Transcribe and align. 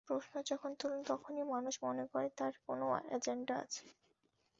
প্রশ্ন 0.07 0.33
যখন 0.45 0.71
তোলেন, 0.79 1.01
তখনই 1.03 1.45
মানুষ 1.51 1.75
মনে 1.83 2.03
করে 2.07 2.27
তাঁর 2.37 2.53
কোনো 2.67 2.85
এজেন্ডা 3.11 3.55
আছে। 3.57 3.85